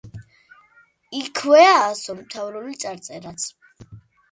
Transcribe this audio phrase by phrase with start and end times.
[1.19, 3.49] იქვეა ასომთავრული წარწერაც.